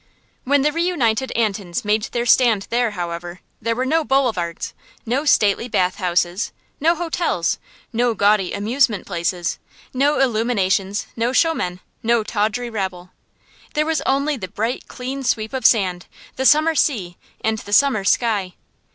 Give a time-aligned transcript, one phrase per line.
[0.45, 4.73] When the reunited Antins made their stand there, however, there were no boulevards,
[5.05, 7.59] no stately bath houses, no hotels,
[7.93, 9.59] no gaudy amusement places,
[9.93, 13.11] no illuminations, no showmen, no tawdry rabble.
[13.75, 18.03] There was only the bright clean sweep of sand, the summer sea, and the summer
[18.03, 18.55] sky.